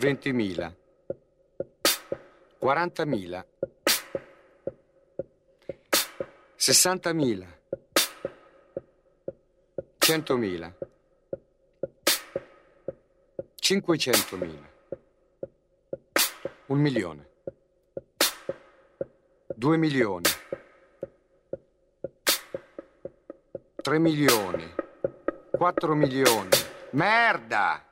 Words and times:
20.000, 0.00 0.72
40.000, 2.58 3.44
60.000, 6.56 7.46
100.000, 9.98 10.72
500.000, 13.60 14.68
un 16.68 16.78
milione, 16.78 17.28
due 19.54 19.76
milioni, 19.76 20.30
tre 23.82 23.98
milioni, 23.98 24.74
quattro 25.50 25.94
milioni. 25.94 26.48
Merda! 26.92 27.89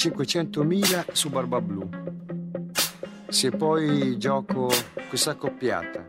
500.000 0.00 1.12
su 1.12 1.28
Barba 1.28 1.60
Blu. 1.60 1.86
Se 3.28 3.50
poi 3.50 4.16
gioco 4.16 4.72
questa 5.10 5.32
accoppiata. 5.32 6.02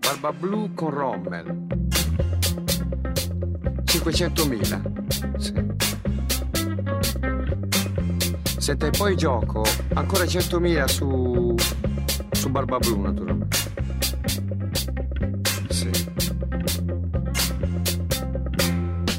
Barba 0.00 0.32
Blu 0.32 0.74
con 0.74 0.90
Rommel. 0.90 1.66
500.000. 3.84 5.38
Sì. 5.38 5.54
Senta, 8.58 8.86
e 8.88 8.90
poi 8.90 9.16
gioco 9.16 9.62
ancora 9.94 10.24
100.000 10.24 10.84
su, 10.86 11.54
su 12.32 12.50
Barba 12.50 12.78
Blu, 12.78 13.00
naturalmente. 13.02 13.56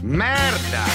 Merda! 0.01 0.88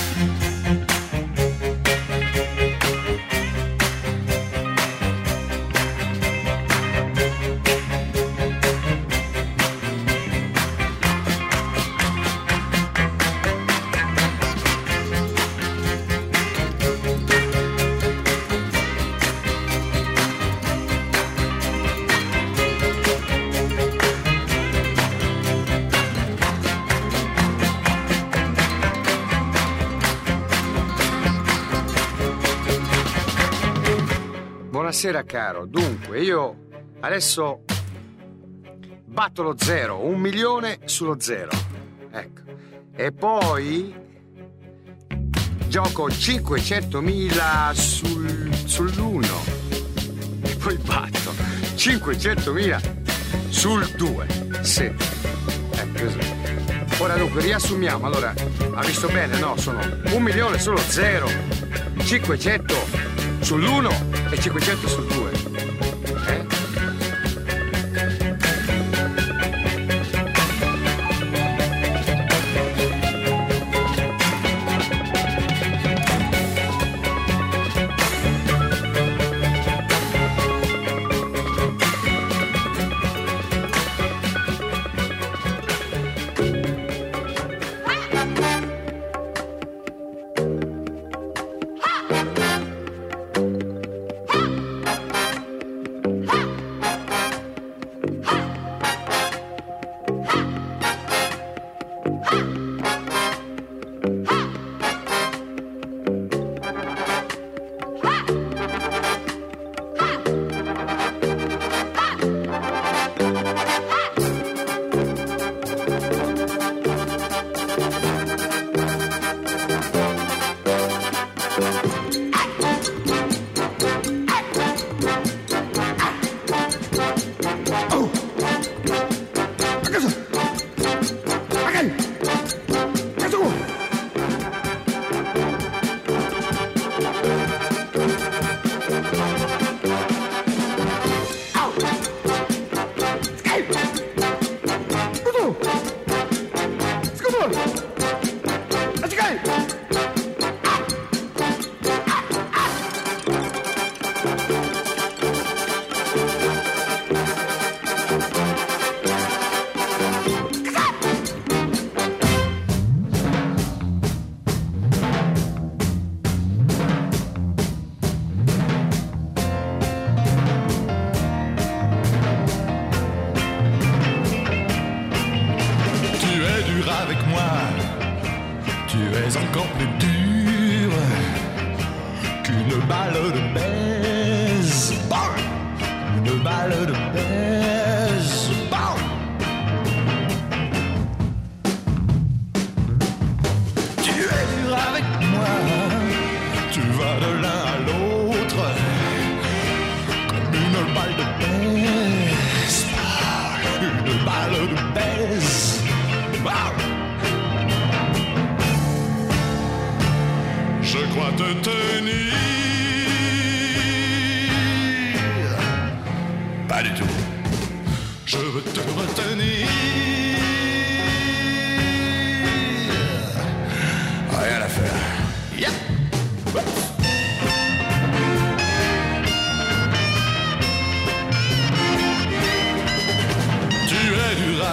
Buonasera 35.04 35.30
caro, 35.30 35.66
dunque 35.66 36.22
io 36.22 36.68
adesso 37.00 37.62
batto 39.04 39.42
lo 39.42 39.54
zero, 39.54 40.02
un 40.02 40.18
milione 40.18 40.78
sullo 40.86 41.16
zero, 41.20 41.50
ecco, 42.10 42.40
e 42.96 43.12
poi 43.12 43.94
gioco 45.68 46.08
500.000 46.08 47.72
sul, 47.72 48.54
sull'uno, 48.64 49.42
e 50.40 50.56
poi 50.56 50.78
batto 50.78 51.32
500.000 51.74 53.50
sul 53.50 53.86
2, 53.86 54.26
sì, 54.62 54.84
ecco 54.84 56.02
così. 56.02 56.18
Ora 56.96 57.16
dunque 57.16 57.42
riassumiamo, 57.42 58.06
allora, 58.06 58.32
ha 58.72 58.84
visto 58.86 59.08
bene, 59.08 59.38
no? 59.38 59.54
Sono 59.58 59.80
un 60.12 60.22
milione 60.22 60.58
sullo 60.58 60.78
zero, 60.78 61.28
500 61.98 62.74
sull'1 63.40 64.23
e 64.34 64.36
500 64.36 64.90
sul 64.90 65.04
2. 65.04 65.23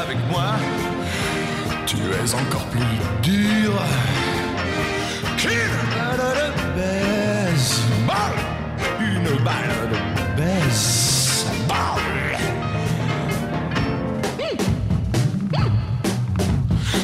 Avec 0.02 0.18
moi. 0.30 0.56
Tu 1.86 1.98
es 1.98 2.34
encore 2.34 2.66
plus 2.68 3.00
dur 3.22 3.72
qu'une 5.38 5.52
balle 5.96 6.34
de 6.38 6.48
baseball. 6.80 8.36
Une 9.00 9.32
balle 9.44 9.90
de 9.92 9.98
baseball. 10.42 12.02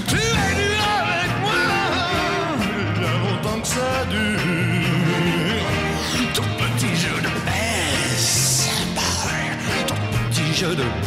Tu 0.07 0.17
es 0.17 0.51
dur 0.61 0.83
avec 1.03 1.31
moi. 1.41 1.63
Il 2.95 3.01
y 3.01 3.05
a 3.05 3.07
longtemps 3.23 3.59
que 3.61 3.67
ça 3.67 3.91
dure. 4.09 4.39
Ton 6.33 6.47
petit 6.61 6.93
jeu 6.95 7.15
de 7.21 7.31
baseball. 7.45 8.97
Ton 9.87 9.99
petit 10.29 10.49
jeu 10.53 10.71
de 10.75 10.83
baseball. 10.83 11.06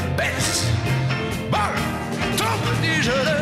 Ton 3.03 3.13
petit 3.13 3.40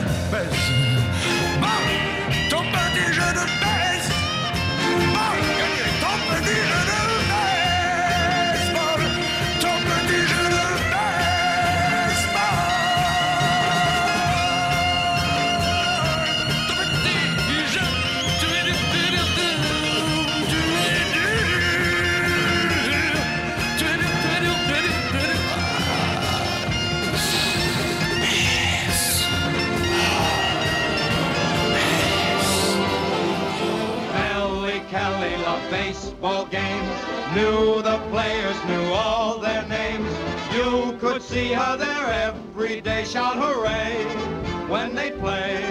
baseball 35.79 36.45
games, 36.47 36.99
knew 37.35 37.81
the 37.83 37.99
players, 38.11 38.59
knew 38.65 38.87
all 38.93 39.39
their 39.39 39.65
names. 39.69 40.11
You 40.53 40.99
could 40.99 41.23
see 41.23 41.53
her 41.53 41.77
there 41.77 42.09
every 42.29 42.81
day, 42.81 43.05
shout 43.05 43.37
hooray 43.37 44.05
when 44.67 44.97
they 44.97 45.13
play. 45.13 45.63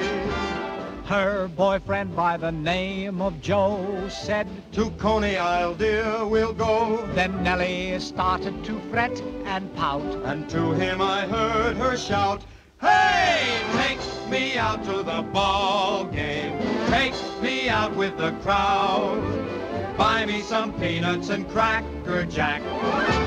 Her 1.06 1.50
boyfriend 1.50 2.16
by 2.16 2.38
the 2.38 2.52
name 2.52 3.22
of 3.22 3.42
Joe 3.42 4.08
said, 4.10 4.48
To 4.74 4.90
Coney 4.92 5.36
Isle, 5.38 5.76
dear, 5.76 6.26
we'll 6.26 6.54
go. 6.54 7.06
Then 7.14 7.44
Nellie 7.44 8.00
started 8.00 8.64
to 8.64 8.80
fret 8.90 9.22
and 9.46 9.74
pout, 9.76 10.10
and 10.24 10.50
to 10.50 10.72
him 10.72 11.02
I 11.02 11.28
heard 11.28 11.76
her 11.76 11.98
shout, 11.98 12.44
Hey, 12.80 13.60
take 13.74 14.30
me 14.30 14.58
out 14.58 14.86
to 14.86 15.04
the 15.04 15.22
ball 15.34 16.06
game. 16.06 16.58
Take 16.88 17.16
me 17.42 17.68
out 17.68 17.94
with 17.96 18.18
the 18.18 18.32
crowd. 18.44 19.57
Buy 19.98 20.28
me 20.28 20.42
some 20.42 20.74
peanuts 20.74 21.30
and 21.30 21.50
cracker 21.50 22.24
jack. 22.26 22.62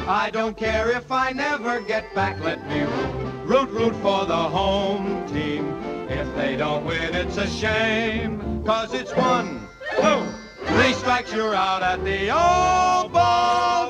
I 0.07 0.31
don't 0.33 0.57
care 0.57 0.91
if 0.91 1.11
I 1.11 1.33
never 1.33 1.81
get 1.81 2.15
back. 2.15 2.39
Let 2.41 2.65
me 2.69 2.83
root, 3.45 3.71
root, 3.71 3.95
for 3.97 4.25
the 4.25 4.37
home 4.37 5.27
team. 5.29 5.67
If 6.09 6.33
they 6.37 6.57
don't 6.57 6.85
win, 6.85 7.13
it's 7.15 7.39
a 7.39 7.49
shame. 7.49 8.63
Cause 8.65 8.95
it's 8.95 9.15
one, 9.17 9.67
two, 10.01 10.23
three 10.67 10.93
strikes, 10.93 11.33
you're 11.33 11.57
out 11.57 11.83
at 11.83 12.05
the 12.05 12.31
old 12.31 13.13
ball 13.13 13.90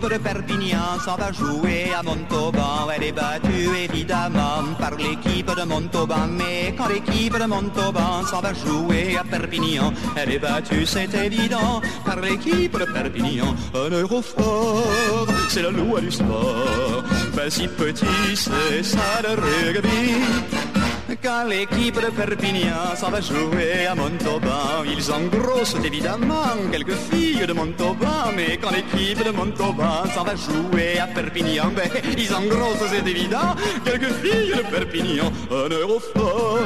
l'équipe 0.00 0.12
de 0.12 0.22
Perpignan 0.22 0.98
s'en 1.04 1.16
va 1.16 1.32
jouer 1.32 1.92
à 1.96 2.02
Montauban, 2.02 2.88
elle 2.94 3.04
est 3.04 3.12
battue 3.12 3.68
évidemment 3.76 4.74
par 4.78 4.94
l'équipe 4.96 5.50
de 5.54 5.64
Montauban. 5.64 6.26
Mais 6.28 6.74
quand 6.76 6.88
l'équipe 6.88 7.38
de 7.38 7.44
Montauban 7.44 8.24
s'en 8.30 8.40
va 8.40 8.52
jouer 8.54 9.16
à 9.18 9.24
Perpignan, 9.24 9.92
elle 10.16 10.32
est 10.32 10.38
battue, 10.38 10.86
c'est 10.86 11.12
évident, 11.14 11.80
par 12.04 12.20
l'équipe 12.20 12.78
de 12.78 12.84
Perpignan. 12.84 13.54
Un 13.74 13.90
euro 13.90 14.22
fort, 14.22 15.26
c'est 15.48 15.62
la 15.62 15.70
loi 15.70 16.00
du 16.00 16.10
sport. 16.10 17.02
Pas 17.34 17.50
si 17.50 17.68
petit, 17.68 18.36
c'est 18.36 18.82
ça 18.82 19.20
le 19.22 19.34
rugby. 19.34 20.59
Quand 21.22 21.44
l'équipe 21.44 21.96
de 21.96 22.10
Perpignan 22.10 22.96
s'en 22.96 23.10
va 23.10 23.20
jouer 23.20 23.86
à 23.86 23.94
Montauban, 23.94 24.84
ils 24.86 25.12
engrossent 25.12 25.76
évidemment 25.84 26.56
quelques 26.72 26.94
filles 26.94 27.46
de 27.46 27.52
Montauban. 27.52 28.32
Mais 28.34 28.56
quand 28.56 28.70
l'équipe 28.70 29.22
de 29.22 29.30
Montauban 29.30 30.04
s'en 30.14 30.24
va 30.24 30.34
jouer 30.34 30.98
à 30.98 31.06
Perpignan, 31.06 31.72
ben, 31.76 31.90
ils 32.16 32.34
engrossent, 32.34 32.88
c'est 32.90 33.06
évident, 33.06 33.54
quelques 33.84 34.12
filles 34.22 34.54
de 34.56 34.62
Perpignan. 34.62 35.30
Un 35.50 35.68
euro 35.68 36.00
fort, 36.00 36.58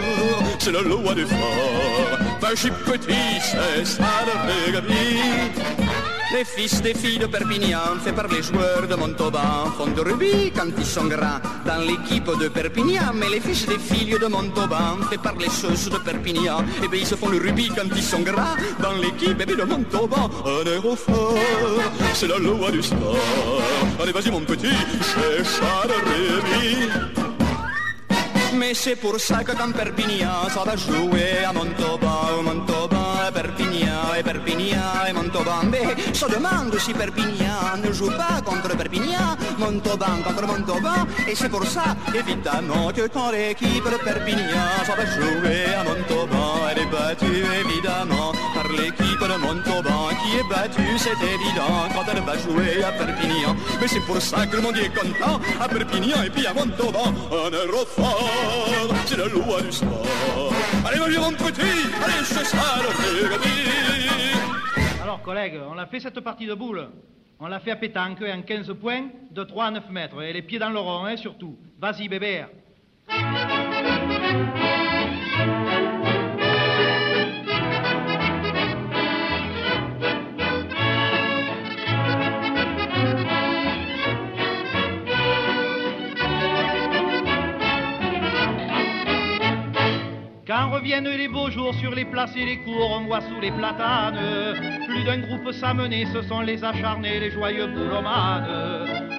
c'est 0.61 0.73
la 0.73 0.83
loi 0.83 1.15
du 1.15 1.27
fort. 1.27 2.19
Pas 2.41 2.55
si 2.55 2.71
petit, 2.71 3.41
c'est 3.41 3.85
ça 3.85 4.05
le 4.27 4.77
rugby. 4.77 5.84
Les 6.33 6.45
fils 6.45 6.81
des 6.83 6.95
filles 6.95 7.19
de 7.19 7.27
Perpignan, 7.27 7.99
fait 8.03 8.13
par 8.13 8.29
les 8.29 8.43
joueurs 8.43 8.89
de 8.89 8.95
Montauban, 8.95 9.71
font 9.77 9.87
de 9.87 10.01
rugby 10.01 10.51
quand 10.57 10.71
ils 10.79 10.87
sont 10.87 11.05
grands 11.05 11.41
dans 11.67 11.79
l'équipe 11.87 12.31
de 12.41 12.49
Perpignan. 12.49 13.13
Mais 13.15 13.29
les 13.29 13.41
fils 13.41 13.67
des 13.67 13.79
filles 13.79 14.19
de 14.19 14.27
Montauban, 14.27 14.97
fait 15.11 15.19
par 15.19 15.35
les 15.37 15.51
choses 15.51 15.91
de 15.91 15.99
Perpignan, 15.99 16.65
et 16.83 16.89
bien 16.89 17.01
ils 17.01 17.07
se 17.07 17.15
font 17.15 17.29
le 17.29 17.39
rugby 17.39 17.69
quand 17.69 17.89
ils 17.95 18.03
sont 18.03 18.21
grands 18.21 18.57
dans 18.81 18.95
l'équipe 18.95 19.37
eh 19.39 19.47
de 19.47 19.63
Montauban. 19.65 20.31
Un 20.47 20.71
euro 20.71 20.97
fort, 20.97 21.35
c'est 22.15 22.29
la 22.29 22.39
loi 22.39 22.71
du 22.71 22.83
sport. 22.83 23.17
Allez, 24.03 24.13
vas-y 24.13 24.31
mon 24.31 24.41
petit, 24.41 24.67
le 24.67 26.41
rugby. 26.41 27.24
Mais 28.57 28.73
c'est 28.75 28.97
pour 28.97 29.19
ça 29.19 29.43
que 29.43 29.53
quand 29.53 29.73
Perpignan 29.73 30.49
ça 30.49 30.63
va 30.65 30.77
jouer 30.77 31.45
à 31.49 31.53
Montauban, 31.53 32.43
Montauban, 32.43 33.09
à 33.27 33.33
Perpignan, 33.33 34.15
et 34.19 34.23
Perpignan 34.23 35.07
et 35.09 35.13
Montauban. 35.13 35.65
Mais 35.71 35.95
je 36.13 36.27
demande 36.27 36.79
si 36.79 36.93
Perpignan 36.93 37.77
ne 37.85 37.93
joue 37.93 38.11
pas 38.11 38.41
contre 38.45 38.77
Perpignan, 38.77 39.37
Montauban 39.59 40.23
contre 40.25 40.47
Montauban. 40.47 41.07
Et 41.29 41.35
c'est 41.35 41.49
pour 41.49 41.65
ça, 41.67 41.97
évidemment, 42.15 42.91
que 42.95 43.09
quand 43.09 43.31
l'équipe 43.33 43.85
de 43.85 43.99
Perpignan 44.05 44.69
s'en 44.87 44.95
va 44.95 45.07
jouer 45.07 45.65
à 45.79 45.85
Montauban, 45.85 46.55
elle 46.71 46.83
est 46.83 46.91
battue 46.91 47.45
évidemment 47.65 48.33
par 48.55 48.69
l'équipe 48.71 49.21
de 49.21 49.37
Montauban 49.47 50.09
qui 50.23 50.39
est 50.39 50.49
battue, 50.49 50.99
c'est 50.99 51.11
évident, 51.11 51.89
quand 51.95 52.05
elle 52.13 52.23
va 52.23 52.37
jouer 52.39 52.85
à 52.85 52.93
Perpignan. 52.93 53.57
Mais 53.81 53.89
c'est 53.89 54.05
pour 54.07 54.21
ça 54.21 54.47
que 54.47 54.57
le 54.57 54.63
monde 54.63 54.77
est 54.77 54.95
content 54.95 55.41
à 55.61 55.69
Perpignan 55.69 56.23
et 56.25 56.31
puis 56.31 56.47
à 56.47 56.53
Montauban. 56.55 57.13
Un 57.33 57.53
aérophore, 57.53 58.31
c'est 59.07 59.17
la 59.17 59.27
loi 59.27 59.63
du 59.63 59.73
sport. 59.73 60.53
Allez, 60.87 60.99
mon 61.19 61.33
petit, 61.33 61.61
allez, 61.61 62.25
c'est 62.25 62.45
ça 62.45 62.83
le 62.83 62.89
Alors, 65.03 65.23
collègues, 65.23 65.61
on 65.71 65.79
a 65.79 65.87
fait 65.87 66.01
cette 66.01 66.21
partie 66.21 66.47
de 66.47 66.55
boule. 66.55 66.89
On 67.41 67.49
l'a 67.49 67.61
fait 67.61 67.73
à 67.73 67.77
pétanque 67.77 68.23
en 68.23 68.43
15 68.43 68.73
points, 68.81 69.09
de 69.31 69.45
3 69.45 69.65
à 69.67 69.71
9 69.71 69.91
mètres. 69.91 70.23
Et 70.23 70.33
les 70.33 70.43
pieds 70.43 70.59
dans 70.59 70.71
le 70.71 70.79
rond, 70.79 71.05
hein, 71.05 71.17
surtout. 71.17 71.57
Vas-y, 71.81 72.09
bébé. 72.09 72.45
Quand 90.55 90.71
reviennent 90.71 91.09
les 91.09 91.27
beaux 91.27 91.51
jours 91.51 91.75
sur 91.75 91.93
les 91.93 92.05
places 92.05 92.37
et 92.37 92.45
les 92.45 92.59
cours, 92.59 92.89
on 92.93 93.07
voit 93.07 93.23
sous 93.23 93.41
les 93.41 93.51
platanes 93.51 94.21
plus 94.87 95.03
d'un 95.03 95.19
groupe 95.19 95.51
s'amener, 95.53 96.07
ce 96.15 96.23
sont 96.23 96.43
les 96.43 96.63
acharnés, 96.63 97.19
les 97.19 97.33
joyeux 97.33 97.67
boulomanes. 97.67 98.47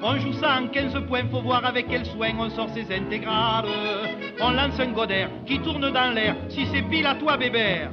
On 0.01 0.17
joue 0.17 0.31
ça 0.31 0.61
en 0.61 0.67
15 0.67 1.05
points, 1.09 1.27
faut 1.29 1.41
voir 1.41 1.65
avec 1.65 1.89
quel 1.89 2.05
soin 2.05 2.29
on 2.39 2.49
sort 2.51 2.69
ses 2.69 2.89
intégrales. 2.89 3.65
On 4.39 4.51
lance 4.51 4.79
un 4.79 4.93
godère 4.93 5.29
qui 5.45 5.59
tourne 5.59 5.91
dans 5.91 6.13
l'air, 6.15 6.37
si 6.47 6.67
c'est 6.71 6.83
pile 6.83 7.05
à 7.05 7.15
toi 7.15 7.35
bébé. 7.35 7.89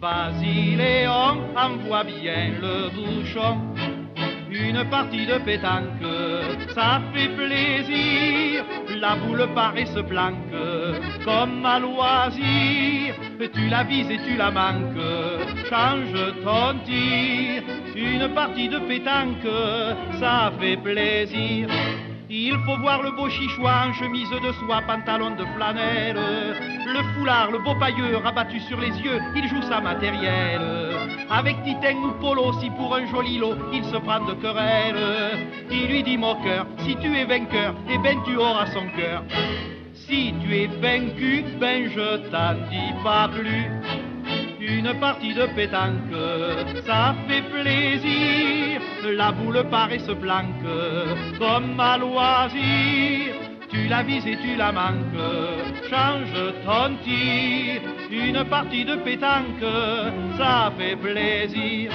Vas-y 0.00 0.74
Léon, 0.74 1.42
envoie 1.54 2.04
bien 2.04 2.52
le 2.58 2.88
bouchon. 2.88 3.71
Une 4.54 4.84
partie 4.90 5.24
de 5.24 5.38
pétanque, 5.38 6.04
ça 6.74 7.00
fait 7.14 7.28
plaisir. 7.28 8.64
La 9.00 9.16
boule 9.16 9.48
paraît 9.54 9.86
se 9.86 10.00
planque 10.00 10.36
comme 11.24 11.64
à 11.64 11.78
loisir. 11.78 13.14
Tu 13.54 13.68
la 13.68 13.82
vises 13.84 14.10
et 14.10 14.20
tu 14.26 14.36
la 14.36 14.50
manques. 14.50 14.98
Change 15.70 16.34
ton 16.44 16.78
tir. 16.84 17.62
Une 17.96 18.28
partie 18.34 18.68
de 18.68 18.78
pétanque, 18.80 19.48
ça 20.20 20.52
fait 20.60 20.76
plaisir. 20.76 21.68
Il 22.28 22.56
faut 22.64 22.78
voir 22.78 23.02
le 23.02 23.10
beau 23.10 23.28
chichois 23.28 23.86
en 23.88 23.92
chemise 23.94 24.30
de 24.30 24.52
soie, 24.52 24.82
pantalon 24.86 25.30
de 25.30 25.44
flanelle. 25.54 26.16
Le 26.86 27.02
foulard, 27.14 27.50
le 27.50 27.58
beau 27.58 27.74
pailleux 27.74 28.16
rabattu 28.16 28.60
sur 28.60 28.80
les 28.80 28.88
yeux, 29.00 29.20
il 29.34 29.48
joue 29.48 29.62
sa 29.62 29.80
matérielle. 29.80 30.91
Avec 31.30 31.62
Titeng 31.64 32.04
ou 32.04 32.12
Polo, 32.20 32.52
si 32.60 32.70
pour 32.70 32.94
un 32.94 33.06
joli 33.06 33.38
lot, 33.38 33.56
il 33.72 33.84
se 33.84 33.96
prend 33.96 34.20
de 34.24 34.34
querelle. 34.34 35.48
Il 35.70 35.86
lui 35.88 36.02
dit 36.02 36.18
moqueur, 36.18 36.66
si 36.78 36.96
tu 36.96 37.16
es 37.16 37.24
vainqueur, 37.24 37.74
eh 37.90 37.98
ben 37.98 38.18
tu 38.24 38.36
auras 38.36 38.66
son 38.66 38.86
cœur. 38.96 39.22
Si 39.94 40.34
tu 40.42 40.56
es 40.56 40.66
vaincu, 40.66 41.44
ben 41.60 41.90
je 41.90 42.16
t'en 42.30 42.54
dis 42.70 42.92
pas 43.02 43.28
plus. 43.28 43.70
Une 44.60 44.94
partie 45.00 45.34
de 45.34 45.46
pétanque, 45.56 46.14
ça 46.86 47.14
fait 47.26 47.42
plaisir. 47.42 48.80
La 49.04 49.32
boule 49.32 49.64
paraît 49.70 49.98
se 49.98 50.12
planque 50.12 50.64
comme 51.38 51.80
à 51.80 51.98
loisir. 51.98 53.34
Tu 53.72 53.88
la 53.88 54.02
vises 54.02 54.26
et 54.26 54.36
tu 54.36 54.54
la 54.54 54.70
manques, 54.70 55.16
change 55.88 56.34
ton 56.66 56.94
tir. 57.02 57.80
Une 58.10 58.44
partie 58.44 58.84
de 58.84 58.96
pétanque, 58.96 59.64
ça 60.36 60.70
fait 60.76 60.94
plaisir. 60.96 61.90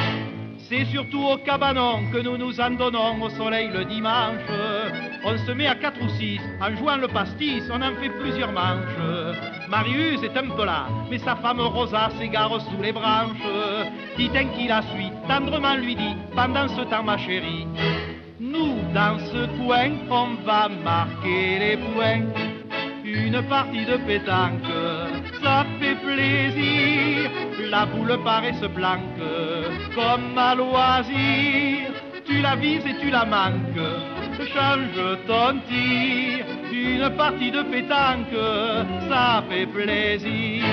C'est 0.57 0.86
surtout 0.86 1.24
au 1.24 1.38
cabanon 1.38 2.10
que 2.12 2.17
nous 2.17 2.36
nous 2.36 2.60
en 2.60 2.72
donnons 2.72 3.22
au 3.22 3.29
soleil 3.29 3.69
le 3.72 3.86
dimanche. 3.86 4.41
On 5.24 5.38
se 5.38 5.51
met 5.51 5.67
à 5.67 5.75
quatre 5.75 6.01
ou 6.01 6.10
six, 6.17 6.39
en 6.60 6.75
jouant 6.75 6.98
le 6.98 7.07
pastis, 7.07 7.63
on 7.72 7.81
en 7.81 7.96
fait 8.01 8.10
plusieurs 8.10 8.51
manches. 8.51 9.36
Marius 9.69 10.24
est 10.24 10.36
un 10.36 10.50
peu 10.50 10.65
là, 10.65 10.88
mais 11.12 11.19
sa 11.19 11.36
femme 11.36 11.62
Rosa 11.62 12.10
s'égare 12.17 12.60
sous 12.60 12.81
les 12.81 12.91
branches. 12.91 13.38
Titin 14.15 14.46
qui 14.57 14.67
la 14.67 14.81
suit, 14.81 15.12
tendrement 15.27 15.75
lui 15.75 15.96
dit, 15.96 16.15
pendant 16.36 16.67
ce 16.69 16.81
temps 16.81 17.03
ma 17.03 17.17
chérie, 17.19 17.67
nous 18.39 18.75
dans 18.94 19.17
ce 19.20 19.48
coin, 19.58 19.91
on 20.10 20.36
va 20.46 20.70
marquer 20.70 21.60
les 21.60 21.77
points. 21.77 22.25
Une 23.03 23.41
partie 23.44 23.86
de 23.86 23.98
pétanque, 23.98 24.74
ça 25.41 25.65
fait 25.79 25.96
plaisir. 25.96 27.32
La 27.70 27.86
boule 27.86 28.17
paraît 28.24 28.53
se 28.53 28.67
planque 28.67 29.22
comme 29.96 30.38
à 30.38 30.56
loisir. 30.56 31.91
Tu 32.25 32.41
la 32.41 32.56
vises 32.56 32.86
et 32.86 32.98
tu 33.00 33.10
la 33.10 33.25
manques. 33.25 33.88
Change 34.53 35.17
ton 35.25 35.60
tir. 35.67 36.46
Une 36.72 37.10
partie 37.15 37.51
de 37.51 37.63
pétanque, 37.63 38.38
ça 39.10 39.44
fait 39.50 39.65
plaisir. 39.67 40.63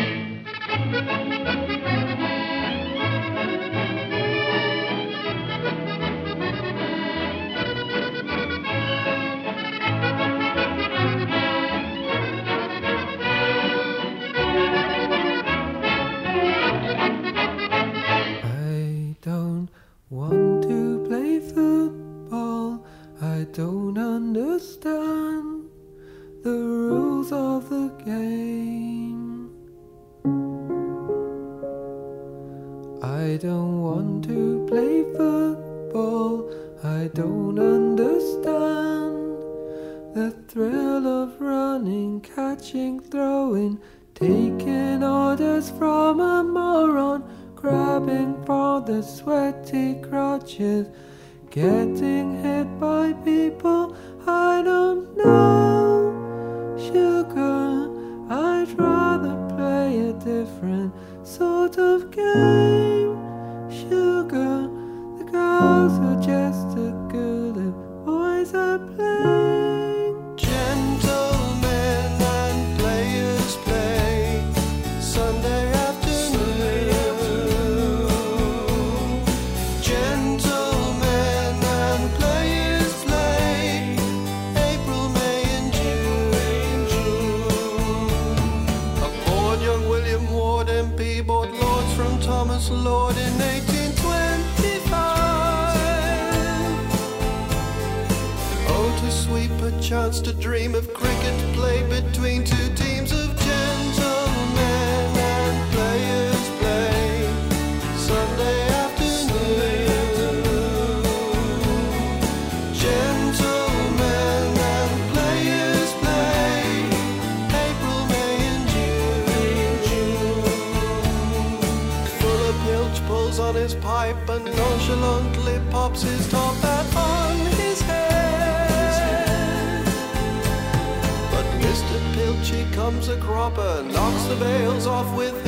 Knocks 133.52 134.24
the 134.24 134.36
veils 134.36 134.86
off 134.86 135.14
with 135.14 135.43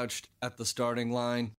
crouched 0.00 0.30
at 0.40 0.56
the 0.56 0.64
starting 0.64 1.12
line. 1.12 1.52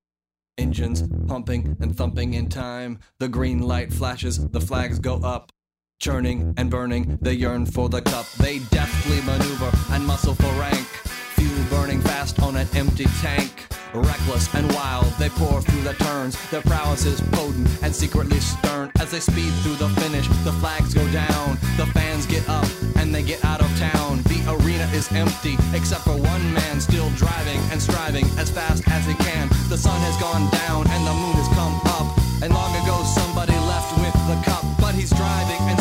Engines 0.57 1.03
pumping 1.27 1.77
and 1.79 1.95
thumping 1.95 2.33
in 2.33 2.49
time. 2.49 2.97
The 3.19 3.27
green 3.27 3.61
light 3.61 3.93
flashes, 3.93 4.49
the 4.49 4.59
flags 4.59 4.97
go 4.97 5.17
up. 5.17 5.51
Churning 5.99 6.51
and 6.57 6.71
burning, 6.71 7.19
they 7.21 7.33
yearn 7.33 7.67
for 7.67 7.87
the 7.87 8.01
cup. 8.01 8.25
They 8.39 8.57
deftly 8.71 9.21
maneuver 9.21 9.71
and 9.91 10.03
muscle 10.07 10.33
for 10.33 10.51
rank. 10.59 10.87
Fuel 11.35 11.65
burning 11.69 12.01
fast 12.01 12.41
on 12.41 12.55
an 12.55 12.67
empty 12.73 13.05
tank. 13.21 13.67
Reckless 13.93 14.53
and 14.55 14.71
wild, 14.73 15.11
they 15.19 15.27
pour 15.29 15.61
through 15.61 15.81
the 15.81 15.93
turns. 15.95 16.37
Their 16.49 16.61
prowess 16.61 17.05
is 17.05 17.19
potent 17.31 17.67
and 17.83 17.93
secretly 17.93 18.39
stern. 18.39 18.89
As 18.99 19.11
they 19.11 19.19
speed 19.19 19.51
through 19.63 19.75
the 19.75 19.89
finish, 19.99 20.27
the 20.45 20.53
flags 20.63 20.93
go 20.93 21.05
down. 21.11 21.57
The 21.75 21.85
fans 21.87 22.25
get 22.25 22.47
up 22.47 22.67
and 22.95 23.13
they 23.13 23.21
get 23.21 23.43
out 23.43 23.59
of 23.59 23.67
town. 23.77 24.21
The 24.23 24.39
arena 24.47 24.87
is 24.93 25.11
empty, 25.11 25.57
except 25.73 26.03
for 26.03 26.15
one 26.15 26.53
man 26.53 26.79
still 26.79 27.09
driving 27.11 27.59
and 27.71 27.81
striving 27.81 28.25
as 28.39 28.49
fast 28.49 28.87
as 28.87 29.05
he 29.05 29.13
can. 29.15 29.49
The 29.67 29.77
sun 29.77 29.99
has 30.01 30.15
gone 30.21 30.49
down 30.51 30.87
and 30.87 31.05
the 31.05 31.13
moon 31.13 31.35
has 31.35 31.49
come 31.51 31.75
up. 31.99 32.15
And 32.41 32.53
long 32.53 32.71
ago, 32.83 33.03
somebody 33.03 33.53
left 33.67 33.91
with 33.99 34.15
the 34.31 34.39
cup, 34.49 34.63
but 34.79 34.95
he's 34.95 35.11
driving 35.11 35.61
and 35.67 35.79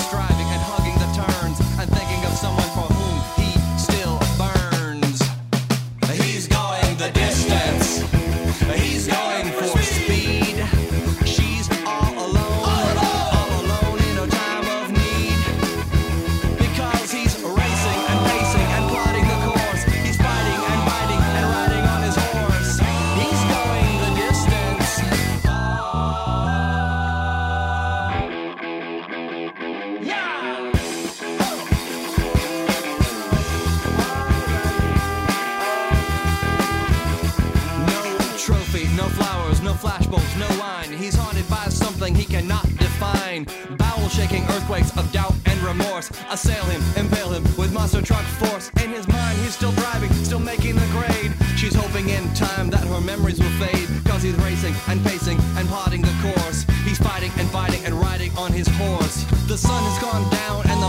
he 42.14 42.24
cannot 42.24 42.66
define. 42.78 43.46
Bowel 43.76 44.08
shaking 44.08 44.44
earthquakes 44.44 44.96
of 44.96 45.10
doubt 45.12 45.34
and 45.46 45.58
remorse 45.60 46.10
assail 46.30 46.64
him, 46.64 46.82
impale 46.96 47.30
him 47.30 47.42
with 47.56 47.72
monster 47.72 48.02
truck 48.02 48.24
force. 48.40 48.70
In 48.82 48.90
his 48.90 49.06
mind, 49.08 49.38
he's 49.38 49.54
still 49.54 49.72
thriving, 49.72 50.12
still 50.24 50.38
making 50.38 50.76
the 50.76 50.86
grade. 50.92 51.32
She's 51.56 51.74
hoping 51.74 52.08
in 52.08 52.24
time 52.34 52.70
that 52.70 52.84
her 52.84 53.00
memories 53.00 53.38
will 53.38 53.54
fade. 53.64 53.88
Cause 54.06 54.22
he's 54.22 54.36
racing 54.36 54.74
and 54.88 55.04
pacing 55.04 55.38
and 55.56 55.68
plotting 55.68 56.02
the 56.02 56.14
course. 56.22 56.64
He's 56.84 56.98
fighting 56.98 57.30
and 57.38 57.48
fighting 57.50 57.84
and 57.84 57.94
riding 57.94 58.36
on 58.36 58.52
his 58.52 58.68
horse. 58.68 59.24
The 59.46 59.58
sun 59.58 59.82
has 59.82 59.98
gone 60.00 60.28
down 60.30 60.66
and 60.70 60.79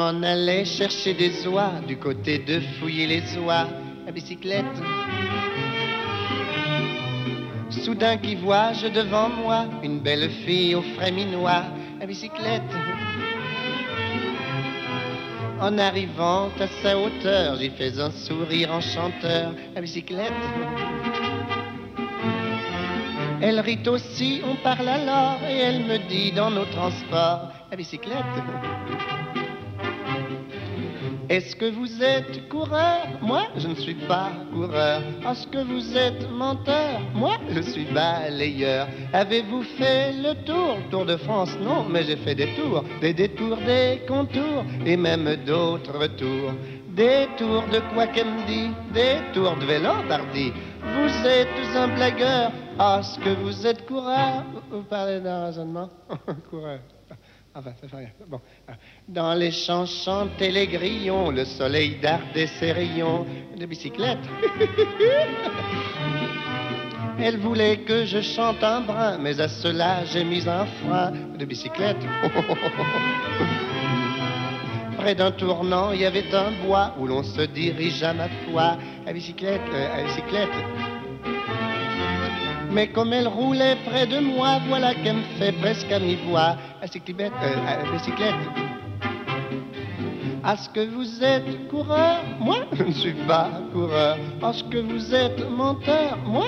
m'en 0.00 0.22
allais 0.22 0.64
chercher 0.64 1.12
des 1.12 1.46
oies 1.46 1.74
du 1.86 1.98
côté 1.98 2.38
de 2.38 2.58
fouiller 2.78 3.06
les 3.06 3.36
oies 3.36 3.66
à 4.08 4.10
bicyclette. 4.10 4.78
Soudain 7.68 8.16
qui 8.16 8.34
vois-je 8.34 8.86
devant 8.86 9.28
moi 9.28 9.66
une 9.82 10.00
belle 10.00 10.30
fille 10.46 10.74
au 10.74 10.80
frais 10.94 11.12
minois 11.12 11.64
à 12.00 12.06
bicyclette. 12.06 12.72
En 15.60 15.76
arrivant 15.76 16.48
à 16.58 16.66
sa 16.82 16.96
hauteur, 16.98 17.56
j'y 17.56 17.68
fais 17.68 18.00
un 18.00 18.10
sourire 18.10 18.72
enchanteur 18.72 19.52
à 19.76 19.82
bicyclette. 19.82 20.42
Elle 23.42 23.60
rit 23.60 23.86
aussi, 23.86 24.40
on 24.50 24.56
parle 24.64 24.88
alors, 24.88 25.40
et 25.46 25.58
elle 25.58 25.84
me 25.84 25.98
dit 26.08 26.32
dans 26.32 26.50
nos 26.50 26.64
transports 26.76 27.52
à 27.70 27.76
bicyclette. 27.76 28.36
Est-ce 31.30 31.54
que 31.54 31.70
vous 31.70 32.02
êtes 32.02 32.48
coureur? 32.48 33.06
Moi, 33.22 33.44
je 33.56 33.68
ne 33.68 33.76
suis 33.76 33.94
pas 33.94 34.32
coureur. 34.52 35.00
Est-ce 35.30 35.46
que 35.46 35.62
vous 35.62 35.96
êtes 35.96 36.28
menteur? 36.28 36.98
Moi, 37.14 37.36
je 37.50 37.60
suis 37.60 37.84
balayeur. 37.84 38.88
Avez-vous 39.12 39.62
fait 39.78 40.12
le 40.12 40.34
tour? 40.44 40.78
Tour 40.90 41.06
de 41.06 41.16
France 41.18 41.56
Non, 41.62 41.86
mais 41.88 42.02
j'ai 42.02 42.16
fait 42.16 42.34
des 42.34 42.52
tours, 42.56 42.82
des 43.00 43.14
détours, 43.14 43.58
des 43.58 44.02
contours, 44.08 44.64
et 44.84 44.96
même 44.96 45.36
d'autres 45.46 46.08
tours. 46.16 46.52
Des 46.96 47.28
tours 47.38 47.62
de 47.70 47.78
dit? 48.48 48.70
Des 48.92 49.18
tours 49.32 49.54
de 49.54 49.66
vélo. 49.66 49.90
Vous 50.82 51.28
êtes 51.28 51.76
un 51.76 51.94
blagueur. 51.94 52.50
Est-ce 52.80 53.20
que 53.20 53.40
vous 53.40 53.64
êtes 53.68 53.86
coureur? 53.86 54.42
Vous 54.68 54.82
parlez 54.82 55.20
d'un 55.20 55.44
raisonnement? 55.44 55.90
Coureur. 56.50 56.80
Fait 57.52 57.74
rien. 57.92 58.10
Bon. 58.28 58.40
Dans 59.08 59.34
les 59.34 59.50
champs 59.50 59.84
chantaient 59.84 60.52
les 60.52 60.68
grillons, 60.68 61.32
le 61.32 61.44
soleil 61.44 61.98
dardait 62.00 62.46
ses 62.46 62.70
rayons 62.70 63.26
de 63.58 63.66
bicyclette. 63.66 64.18
Elle 67.18 67.38
voulait 67.38 67.78
que 67.78 68.04
je 68.04 68.20
chante 68.20 68.62
un 68.62 68.82
brin, 68.82 69.18
mais 69.18 69.40
à 69.40 69.48
cela 69.48 70.04
j'ai 70.04 70.22
mis 70.22 70.48
un 70.48 70.64
frein 70.64 71.10
de 71.36 71.44
bicyclette. 71.44 71.96
Près 74.96 75.16
d'un 75.16 75.32
tournant, 75.32 75.90
il 75.92 76.02
y 76.02 76.06
avait 76.06 76.32
un 76.32 76.52
bois 76.64 76.94
où 76.98 77.08
l'on 77.08 77.24
se 77.24 77.42
dirige 77.42 78.04
à 78.04 78.14
ma 78.14 78.28
foi 78.28 78.78
à 79.06 79.12
bicyclette, 79.12 79.60
euh, 79.72 79.98
à 79.98 80.04
bicyclette. 80.04 80.99
Mais 82.72 82.88
comme 82.88 83.12
elle 83.12 83.26
roulait 83.26 83.76
près 83.84 84.06
de 84.06 84.20
moi, 84.20 84.60
voilà 84.68 84.94
qu'elle 84.94 85.16
me 85.16 85.22
fait 85.38 85.52
presque 85.52 85.90
à 85.90 85.98
mi-voix. 85.98 86.56
À 86.80 86.86
cyclette, 86.86 87.32
euh, 87.42 87.54
à 87.66 87.92
bicyclette. 87.92 88.34
Est-ce 90.46 90.68
que 90.70 90.88
vous 90.88 91.22
êtes 91.22 91.68
coureur 91.68 92.22
Moi, 92.38 92.58
je 92.72 92.84
ne 92.84 92.92
suis 92.92 93.14
pas 93.26 93.50
coureur. 93.72 94.16
Est-ce 94.16 94.64
que 94.64 94.78
vous 94.78 95.14
êtes 95.14 95.50
menteur 95.50 96.16
Moi, 96.24 96.46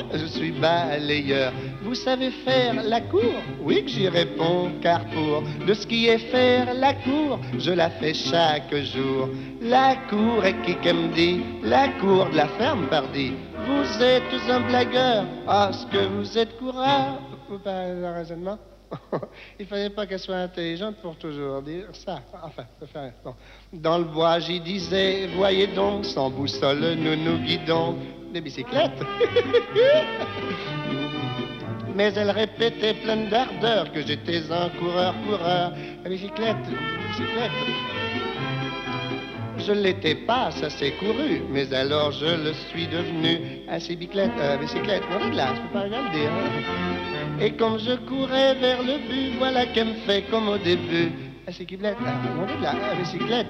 Vous 1.82 1.94
savez 1.94 2.30
faire 2.30 2.82
la 2.84 3.00
cour? 3.00 3.34
Oui 3.60 3.82
que 3.84 3.90
j'y 3.90 4.08
réponds, 4.08 4.72
car 4.80 5.04
pour 5.06 5.42
de 5.66 5.74
ce 5.74 5.86
qui 5.86 6.06
est 6.06 6.18
faire 6.18 6.72
la 6.74 6.94
cour, 6.94 7.38
je 7.58 7.72
la 7.72 7.90
fais 7.90 8.14
chaque 8.14 8.74
jour. 8.74 9.28
La 9.60 9.96
cour 10.08 10.44
est 10.44 10.60
qui 10.62 10.76
qu'elle 10.76 10.96
me 10.96 11.14
dit 11.14 11.42
La 11.62 11.88
cour 12.00 12.30
de 12.30 12.36
la 12.36 12.48
ferme, 12.48 12.86
pardi. 12.88 13.32
Vous 13.66 14.02
êtes 14.02 14.22
un 14.48 14.60
blagueur. 14.60 15.24
Est-ce 15.48 15.86
que 15.86 16.06
vous 16.06 16.38
êtes 16.38 16.56
coureur 16.58 17.18
parlez 17.58 18.00
d'un 18.00 18.14
raisonnement 18.14 18.58
Il 19.58 19.66
fallait 19.66 19.90
pas 19.90 20.06
qu'elle 20.06 20.18
soit 20.18 20.36
intelligente 20.36 20.96
pour 20.96 21.16
toujours 21.16 21.62
dire 21.62 21.86
ça. 21.92 22.20
Enfin, 22.42 22.64
ça. 22.92 23.34
Dans 23.72 23.98
le 23.98 24.04
bois, 24.04 24.38
j'y 24.38 24.60
disais, 24.60 25.28
voyez 25.34 25.66
donc, 25.68 26.04
sans 26.04 26.30
boussole, 26.30 26.94
nous 26.98 27.16
nous 27.16 27.38
guidons. 27.38 27.96
Des 28.32 28.40
bicyclettes. 28.40 29.02
Mais 31.94 32.14
elle 32.14 32.30
répétait 32.30 32.94
pleine 32.94 33.28
d'ardeur 33.28 33.92
que 33.92 34.00
j'étais 34.00 34.50
un 34.50 34.70
coureur-coureur. 34.70 35.74
À 36.02 36.08
bicyclette, 36.08 36.56
bicyclette. 37.08 37.50
Je 39.58 39.72
l'étais 39.72 40.14
pas, 40.14 40.50
ça 40.50 40.70
s'est 40.70 40.92
couru, 40.92 41.42
mais 41.50 41.72
alors 41.74 42.10
je 42.12 42.24
le 42.24 42.54
suis 42.70 42.86
devenu. 42.86 43.38
À 43.68 43.76
bicyclette, 43.76 44.32
euh, 44.38 44.56
bicyclette, 44.56 45.02
de 45.02 45.36
là, 45.36 45.54
je 45.54 45.60
peux 45.60 45.68
pas 45.68 45.82
rien 45.82 46.02
le 46.02 46.10
dire. 46.18 46.30
Et 47.38 47.52
comme 47.52 47.78
je 47.78 47.96
courais 48.08 48.54
vers 48.54 48.82
le 48.82 48.96
but, 49.08 49.36
voilà 49.38 49.66
qu'elle 49.66 49.88
me 49.88 49.94
fait 50.06 50.22
comme 50.30 50.48
au 50.48 50.56
début. 50.56 51.12
À 51.46 51.50
bicyclette, 51.50 51.98
de 51.98 52.62
là, 52.62 52.74
à 52.90 52.94
bicyclette. 52.94 53.46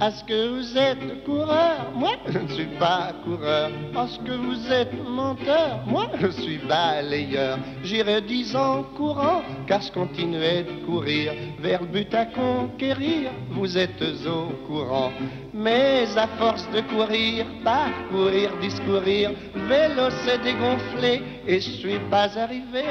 À 0.00 0.10
ce 0.10 0.24
que 0.24 0.48
vous 0.48 0.78
êtes 0.78 1.24
coureur 1.24 1.90
Moi, 1.94 2.12
je 2.28 2.38
ne 2.38 2.48
suis 2.48 2.78
pas 2.78 3.12
coureur. 3.24 3.70
À 3.94 4.06
ce 4.08 4.18
que 4.18 4.32
vous 4.32 4.72
êtes 4.72 4.92
menteur 5.08 5.80
Moi, 5.86 6.10
je 6.20 6.28
suis 6.28 6.58
balayeur. 6.58 7.58
J'irai 7.82 8.20
dix 8.22 8.54
ans 8.56 8.84
courant, 8.96 9.42
car 9.66 9.80
je 9.80 9.92
continuais 9.92 10.64
de 10.64 10.84
courir 10.84 11.32
vers 11.60 11.82
le 11.82 11.88
but 11.88 12.14
à 12.14 12.26
conquérir. 12.26 13.30
Vous 13.50 13.76
êtes 13.78 14.02
au 14.26 14.48
courant. 14.66 15.12
Mais 15.52 16.06
à 16.16 16.26
force 16.38 16.68
de 16.70 16.80
courir, 16.82 17.46
parcourir, 17.62 18.50
discourir, 18.60 19.32
vélo 19.54 20.10
s'est 20.24 20.38
dégonflé 20.38 21.22
et 21.46 21.60
je 21.60 21.70
suis 21.70 21.98
pas 22.10 22.36
arrivé. 22.38 22.84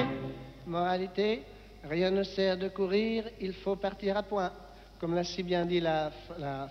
Moralité, 0.66 1.44
rien 1.90 2.12
ne 2.12 2.24
sert 2.24 2.58
de 2.58 2.70
courir, 2.70 3.26
il 3.42 3.54
faut 3.54 3.76
partir 3.76 4.18
à 4.18 4.24
point. 4.24 4.52
Comme 5.00 5.16
l'a 5.16 5.26
si 5.26 5.44
bien 5.44 5.66
dit 5.66 5.82
la, 5.82 6.12
la, 6.40 6.70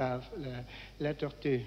la, 0.00 0.20
la, 0.38 0.64
la 0.98 1.14
tortue. 1.14 1.66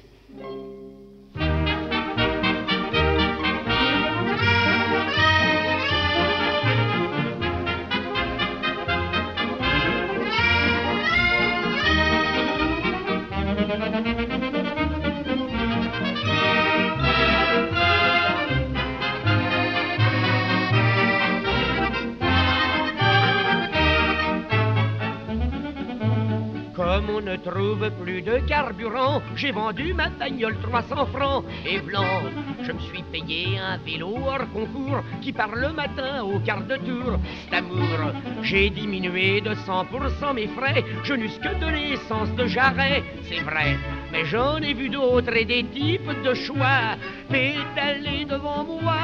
Comme 26.94 27.10
on 27.10 27.22
ne 27.22 27.38
trouve 27.38 27.90
plus 28.04 28.22
de 28.22 28.38
carburant, 28.48 29.20
j'ai 29.36 29.52
vendu 29.52 29.96
ma 29.96 30.10
bagnole 30.10 30.56
300 30.62 31.08
francs 31.08 31.44
et 31.66 31.80
blanc. 31.80 32.22
Je 32.62 32.72
me 32.72 32.80
suis 32.82 33.02
payé 33.12 33.58
un 33.58 33.78
vélo 33.78 34.16
hors 34.24 34.48
concours 34.54 35.04
qui 35.20 35.34
part 35.34 35.56
le 35.56 35.74
matin 35.74 36.22
au 36.22 36.38
quart 36.38 36.62
de 36.62 36.76
tour. 36.76 37.18
C'est 37.50 37.56
amour, 37.56 38.14
j'ai 38.44 38.70
diminué 38.70 39.42
de 39.42 39.56
100% 39.56 40.36
mes 40.36 40.46
frais. 40.46 40.86
Je 41.04 41.16
n'eusse 41.16 41.40
que 41.40 41.56
de 41.60 41.66
l'essence 41.66 42.30
de 42.36 42.46
jarret, 42.46 43.04
c'est 43.28 43.42
vrai. 43.42 43.76
Mais 44.12 44.26
j'en 44.26 44.58
ai 44.58 44.76
vu 44.76 44.88
d'autres 44.88 45.36
et 45.36 45.46
des 45.46 45.64
types 45.64 46.22
de 46.24 46.36
choix 46.36 46.96
pétaler 47.28 48.26
devant 48.26 48.66
moi. 48.66 49.02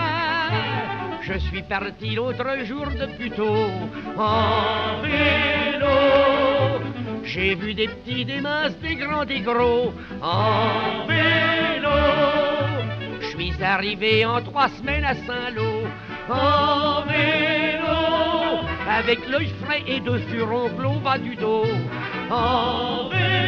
Je 1.24 1.40
suis 1.40 1.64
parti 1.64 2.14
l'autre 2.14 2.66
jour 2.66 2.86
de 2.86 3.08
plus 3.18 3.32
tôt 3.32 3.72
en 4.16 5.02
vélo. 5.02 6.29
J'ai 7.24 7.56
vu 7.56 7.74
des 7.74 7.88
petits, 7.88 8.26
des 8.26 8.42
minces, 8.42 8.78
des 8.80 8.96
grands, 8.96 9.26
des 9.26 9.42
gros 9.42 9.94
en 10.22 11.06
vélo. 11.08 11.90
Je 13.22 13.28
suis 13.28 13.64
arrivé 13.64 14.26
en 14.26 14.42
trois 14.42 14.70
semaines 14.70 15.06
à 15.06 15.16
Saint-Lô 15.16 15.84
en 16.30 17.02
vélo. 17.04 18.66
Avec 18.90 19.28
l'œil 19.30 19.52
frais 19.64 19.84
et 19.88 20.00
deux 20.00 20.20
furoncles 20.20 20.86
au 20.86 21.00
bas 21.00 21.18
du 21.18 21.36
dos 21.36 21.66
en 22.32 23.10
vélo. 23.10 23.39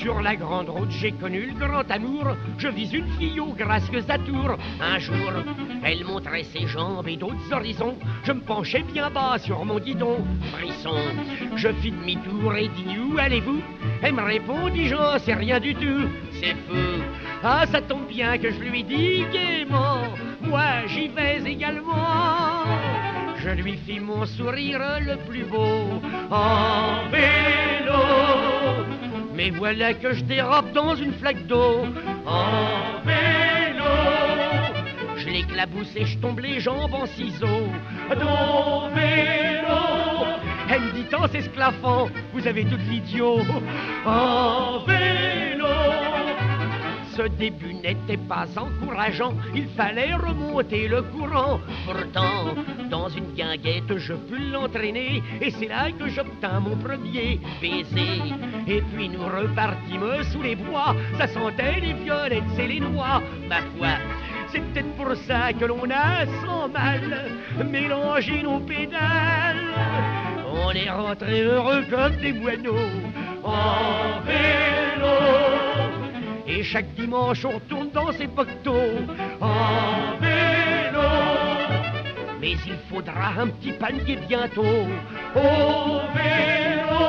Sur 0.00 0.22
la 0.22 0.36
grande 0.36 0.68
route, 0.68 0.90
j'ai 0.90 1.10
connu 1.10 1.46
le 1.46 1.54
grand 1.54 1.90
amour. 1.90 2.36
Je 2.56 2.68
vis 2.68 2.92
une 2.92 3.10
fille 3.18 3.40
aux 3.40 3.52
gracieuses 3.52 4.08
atours. 4.08 4.56
Un 4.80 4.98
jour, 5.00 5.32
elle 5.82 6.04
montrait 6.04 6.44
ses 6.44 6.68
jambes 6.68 7.08
et 7.08 7.16
d'autres 7.16 7.52
horizons. 7.52 7.96
Je 8.22 8.30
me 8.30 8.40
penchais 8.40 8.84
bien 8.92 9.10
bas 9.10 9.38
sur 9.38 9.64
mon 9.64 9.80
guidon. 9.80 10.18
Frisson, 10.52 11.00
je 11.56 11.68
fis 11.80 11.90
demi-tour 11.90 12.54
et 12.54 12.68
dis 12.68 12.96
où 12.96 13.18
allez-vous? 13.18 13.60
Elle 14.00 14.14
me 14.14 14.22
répondit, 14.22 14.86
j'en 14.86 15.18
sais 15.18 15.34
rien 15.34 15.58
du 15.58 15.74
tout. 15.74 16.08
C'est 16.40 16.54
fou. 16.68 17.02
Ah, 17.42 17.66
ça 17.66 17.80
tombe 17.80 18.06
bien 18.06 18.38
que 18.38 18.52
je 18.52 18.60
lui 18.60 18.84
dis 18.84 19.24
gaiement. 19.32 20.14
Moi, 20.42 20.86
j'y 20.86 21.08
vais 21.08 21.42
également. 21.44 22.62
Je 23.36 23.50
lui 23.50 23.76
fis 23.78 23.98
mon 23.98 24.24
sourire 24.26 25.00
le 25.00 25.16
plus 25.28 25.44
beau 25.44 26.00
en 26.30 27.08
vélo. 27.10 28.57
Mais 29.38 29.50
voilà 29.50 29.94
que 29.94 30.14
je 30.14 30.24
dérobe 30.24 30.72
dans 30.72 30.96
une 30.96 31.12
flaque 31.12 31.46
d'eau 31.46 31.86
en 32.26 33.00
vélo. 33.06 33.84
Je 35.16 35.28
l'éclabousse 35.28 35.94
et 35.94 36.04
je 36.04 36.18
tombe 36.18 36.40
les 36.40 36.58
jambes 36.58 36.92
en 36.92 37.06
ciseaux 37.06 37.70
dans 38.18 38.88
vélo. 38.88 39.78
Elle 40.68 40.82
me 40.82 40.90
dit 40.90 41.14
en 41.14 41.28
s'esclaffant, 41.28 42.08
vous 42.32 42.48
avez 42.48 42.64
tout 42.64 42.78
l'idiot 42.90 43.38
en 44.04 44.80
vélo. 44.84 46.17
Ce 47.18 47.24
début 47.24 47.74
n'était 47.74 48.16
pas 48.16 48.46
encourageant, 48.56 49.34
il 49.52 49.66
fallait 49.70 50.14
remonter 50.14 50.86
le 50.86 51.02
courant. 51.02 51.58
Pourtant, 51.84 52.54
dans 52.88 53.08
une 53.08 53.32
guinguette, 53.34 53.96
je 53.96 54.12
pus 54.12 54.52
l'entraîner, 54.52 55.20
et 55.40 55.50
c'est 55.50 55.66
là 55.66 55.90
que 55.90 56.08
j'obtins 56.08 56.60
mon 56.60 56.76
premier 56.76 57.40
baiser. 57.60 58.22
Et 58.68 58.80
puis 58.82 59.08
nous 59.08 59.24
repartîmes 59.24 60.22
sous 60.30 60.42
les 60.42 60.54
bois, 60.54 60.94
ça 61.18 61.26
sentait 61.26 61.80
les 61.80 61.94
violettes 61.94 62.56
et 62.56 62.68
les 62.68 62.78
noix, 62.78 63.20
ma 63.48 63.62
foi. 63.76 63.98
C'est 64.52 64.60
peut-être 64.60 64.94
pour 64.94 65.16
ça 65.26 65.52
que 65.52 65.64
l'on 65.64 65.90
a 65.90 66.24
sans 66.46 66.68
mal 66.68 67.32
mélangé 67.68 68.44
nos 68.44 68.60
pédales. 68.60 69.74
On 70.52 70.70
est 70.70 70.88
rentré 70.88 71.42
heureux 71.42 71.82
comme 71.90 72.14
des 72.18 72.32
moineaux 72.32 72.76
en 73.42 74.20
vélo. 74.24 75.47
Et 76.48 76.62
chaque 76.62 76.94
dimanche 76.94 77.44
on 77.44 77.50
retourne 77.50 77.90
dans 77.90 78.10
ses 78.12 78.26
pactos 78.26 78.72
en 79.40 80.16
vélo. 80.18 81.08
Mais 82.40 82.52
il 82.52 82.78
faudra 82.90 83.28
un 83.38 83.48
petit 83.48 83.72
panier 83.72 84.18
bientôt 84.26 84.86
au 85.34 86.00
vélo. 86.14 87.04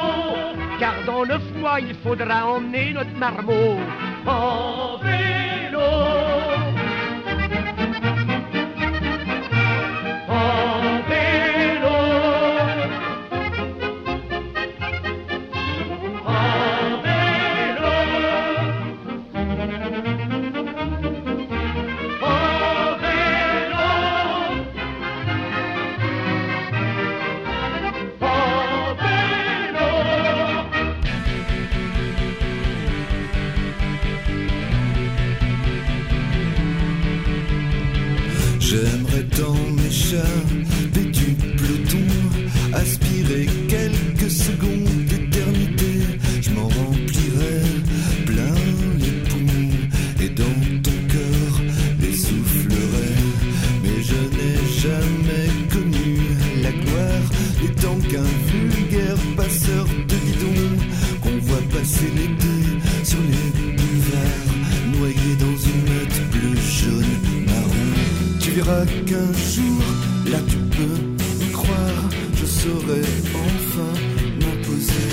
Car 0.80 0.96
dans 1.06 1.26
neuf 1.26 1.44
mois 1.56 1.80
il 1.80 1.96
faudra 1.96 2.46
emmener 2.48 2.92
notre 2.94 3.16
marmot 3.18 3.80
en 4.28 4.98
vélo. 4.98 5.49
Tant 39.40 39.54
mes 39.54 39.90
chats 39.90 40.20
vêtus 40.94 41.38
peloton 41.56 42.74
aspirer 42.74 43.48
Qu'un 68.70 69.34
jour, 69.34 69.82
là 70.30 70.38
tu 70.48 70.58
peux 70.58 71.44
y 71.44 71.52
croire, 71.52 72.04
je 72.36 72.46
saurai 72.46 73.02
enfin 73.34 73.92
m'imposer. 74.40 75.10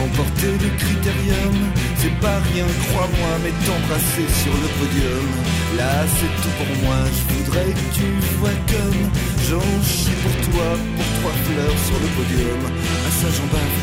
Remporter 0.00 0.52
le 0.64 0.70
critérium, 0.80 1.56
c'est 1.98 2.16
pas 2.20 2.38
rien, 2.54 2.64
crois-moi, 2.88 3.32
mais 3.44 3.52
t'embrasser 3.66 4.26
sur 4.42 4.54
le 4.64 4.68
podium. 4.80 5.28
Là 5.76 5.92
c'est 6.16 6.32
tout 6.40 6.54
pour 6.56 6.72
moi, 6.82 6.96
je 7.04 7.22
voudrais 7.34 7.68
que 7.68 7.86
tu 7.92 8.08
vois 8.40 8.58
comme 8.72 9.02
j'en 9.46 9.70
chie 9.84 10.16
pour 10.24 10.36
toi, 10.48 10.68
pour 10.96 11.08
trois 11.20 11.36
fleurs 11.44 11.78
sur 11.86 11.98
le 12.00 12.08
podium. 12.16 12.60
À 12.64 13.10
ça 13.20 13.28
j'en 13.36 13.48
bave, 13.52 13.76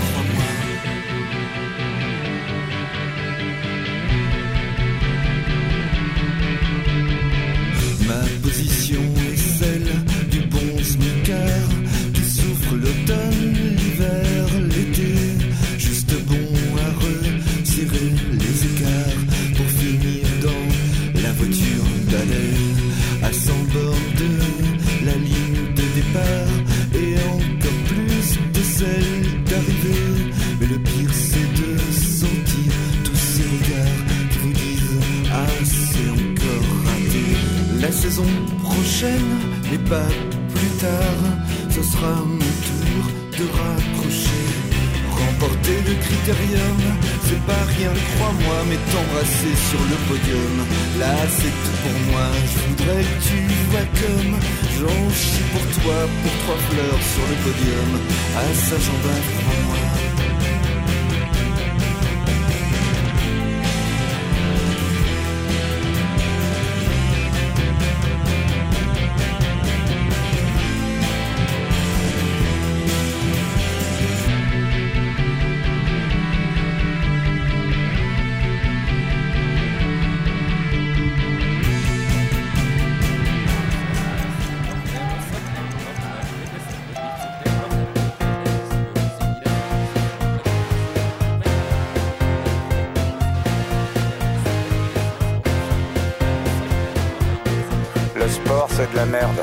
Le 98.19 98.27
sport, 98.27 98.67
c'est 98.69 98.91
de 98.91 98.95
la 98.95 99.05
merde. 99.05 99.41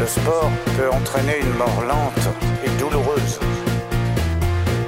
Le 0.00 0.06
sport 0.06 0.50
peut 0.76 0.90
entraîner 0.90 1.38
une 1.40 1.54
mort 1.56 1.82
lente 1.86 2.28
et 2.64 2.70
douloureuse. 2.80 3.38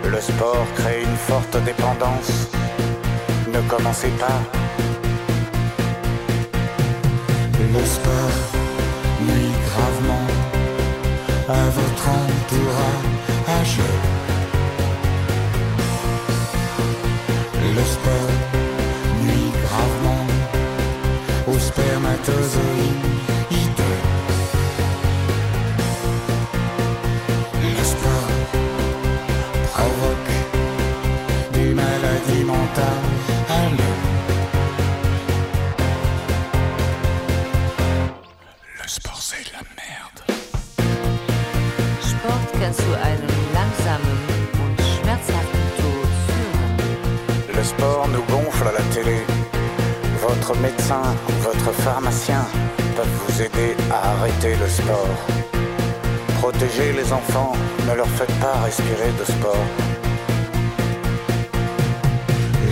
Le 0.04 0.20
sport 0.20 0.66
crée 0.76 1.02
une 1.02 1.16
forte 1.16 1.56
dépendance. 1.64 2.48
Ne 3.52 3.60
commencez 3.68 4.10
pas. 4.18 4.40
Le 7.74 7.84
sport 7.84 8.38
nuit 9.22 9.52
gravement 9.68 10.26
à 11.48 11.70
votre 11.78 12.08
entourage. 12.08 13.78
Le 17.76 17.84
sport 17.84 18.49
Le 27.62 27.84
sport 27.84 28.30
provoque 29.72 30.32
des 31.52 31.74
maladies 31.74 32.44
mentales. 32.44 32.86
Le 38.82 38.88
sport, 38.88 39.20
c'est 39.20 39.44
de 39.44 39.52
la 39.52 39.62
merde. 39.76 40.20
Sport 42.02 42.52
kann 42.60 42.74
zu 42.74 42.90
einem 43.02 43.28
langsamen 43.54 44.18
und 44.62 44.76
schmerzhaften 44.80 45.64
Tod 45.78 46.10
führen. 46.26 46.76
Le 47.56 47.64
sport 47.64 48.08
nous 48.08 48.24
gonfle 48.34 48.68
à 48.68 48.72
la 48.72 48.84
télé. 48.94 49.18
Votre 50.20 50.54
médecin, 50.60 51.02
aider 53.40 53.76
à 53.90 54.10
arrêter 54.12 54.54
le 54.56 54.68
sport. 54.68 55.16
Protégez 56.40 56.92
les 56.92 57.12
enfants, 57.12 57.52
ne 57.88 57.94
leur 57.94 58.08
faites 58.08 58.34
pas 58.40 58.60
respirer 58.64 59.10
de 59.18 59.24
sport. 59.24 59.66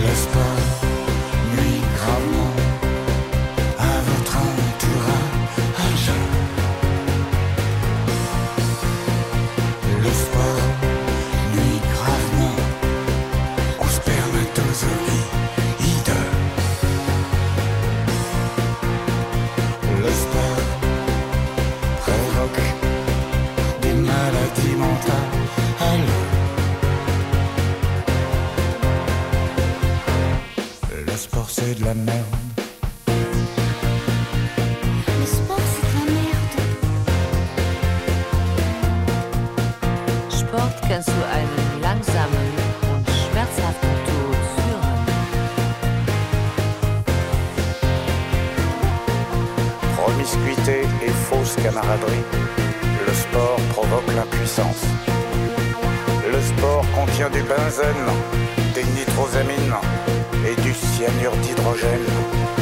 Le 0.05 0.13
sport 0.15 0.78
Promiscuité 49.97 50.81
et 51.05 51.09
fausse 51.09 51.55
camaraderie. 51.61 52.25
Le 53.05 53.13
sport 53.13 53.59
provoque 53.73 54.15
l'impuissance. 54.15 54.83
Le 56.31 56.41
sport 56.41 56.83
contient 56.95 57.29
du 57.29 57.43
benzène, 57.43 58.09
des 58.73 58.83
nitrosamines 58.83 59.75
et 60.43 60.59
du 60.61 60.73
cyanure 60.73 61.35
d'hydrogène. 61.43 62.58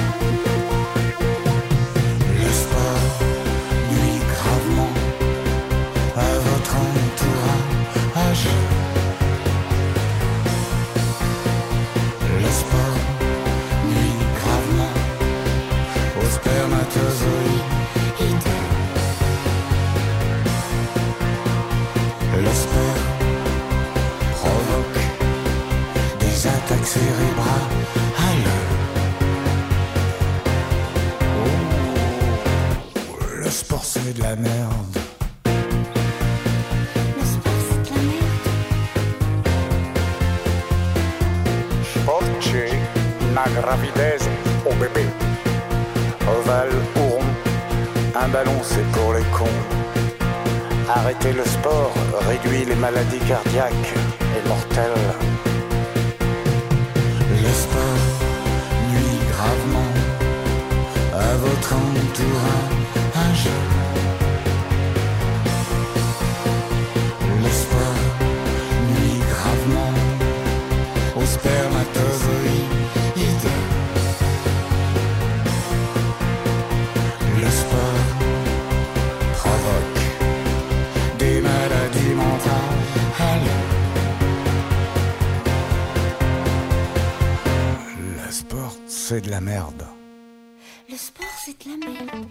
Au 44.65 44.73
bébé. 44.73 45.05
Ovale 46.27 46.69
ou 46.69 46.99
rond, 46.99 47.19
un 48.15 48.27
ballon 48.27 48.59
c'est 48.63 48.85
pour 48.91 49.13
les 49.13 49.23
cons. 49.31 49.59
Arrêter 50.89 51.33
le 51.33 51.43
sport 51.43 51.93
réduit 52.27 52.65
les 52.65 52.75
maladies 52.75 53.19
cardiaques 53.27 53.93
et 54.35 54.47
mortelles. 54.47 55.03
Le 57.29 57.38
nuit 58.91 59.19
gravement 59.31 59.91
à 61.13 61.35
votre 61.38 61.73
entourage. 61.73 63.47
c'est 89.10 89.22
de 89.22 89.30
la 89.30 89.39
merde. 89.39 89.88
Le 90.89 90.97
sport, 90.97 91.26
c'est 91.45 91.58
de 91.64 91.70
la 91.70 91.78
merde. 91.78 92.26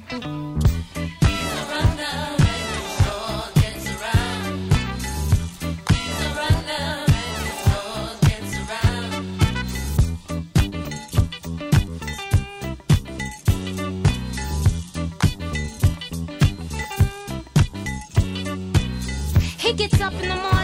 He 19.59 19.73
gets 19.73 19.99
up 20.03 20.13
in 20.13 20.29
the 20.29 20.35
morning. 20.37 20.56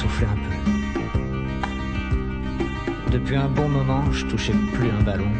Souffler 0.00 0.28
un 0.28 0.38
peu. 0.46 0.54
Depuis 3.10 3.36
un 3.36 3.48
bon 3.48 3.68
moment, 3.68 4.10
je 4.12 4.24
touchais 4.24 4.54
plus 4.72 4.88
un 4.88 5.02
ballon. 5.02 5.30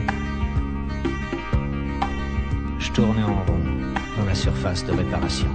Je 2.79 2.91
tournais 2.93 3.23
en 3.23 3.43
rond 3.45 3.65
dans 4.19 4.27
la 4.27 4.35
surface 4.35 4.85
de 4.85 4.93
réparation. 4.93 5.49